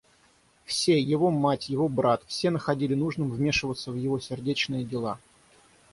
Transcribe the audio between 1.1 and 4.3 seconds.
мать, его брат, все находили нужным вмешиваться в его